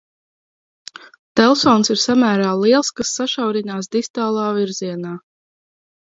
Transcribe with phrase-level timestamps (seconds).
[1.39, 5.13] Telsons ir samēra liels, kas sašaurinās distālā virzienā.